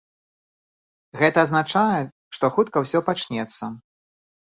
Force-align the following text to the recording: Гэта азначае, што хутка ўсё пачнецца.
Гэта 1.19 1.37
азначае, 1.47 1.99
што 2.37 2.45
хутка 2.55 2.77
ўсё 2.87 2.99
пачнецца. 3.11 3.63